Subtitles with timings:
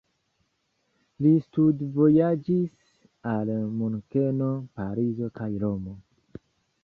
[1.25, 2.71] Li studvojaĝis
[3.33, 3.51] al
[3.81, 5.97] Munkeno, Parizo kaj Romo.